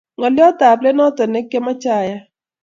Kong'olyot 0.17 0.59
ap 0.69 0.79
let 0.83 0.95
notok 0.97 1.27
ne 1.31 1.39
kiamoche 1.49 1.89
ayai 1.99 2.21